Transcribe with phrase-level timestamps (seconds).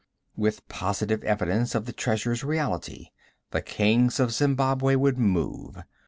[0.35, 3.09] With positive evidence of the treasure's reality,
[3.51, 5.77] the kings of Zembabwei would move.